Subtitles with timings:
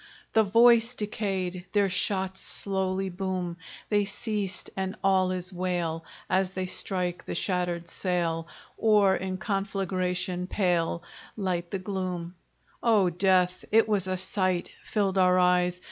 [0.33, 3.57] The voice decayed, their shots Slowly boom.
[3.89, 10.47] They ceased and all is wail, As they strike the shattered sail, Or in conflagration
[10.47, 11.03] pale
[11.37, 12.33] Light the gloom.
[12.81, 13.63] Oh death!
[13.71, 15.79] it was a sight Filled our eyes!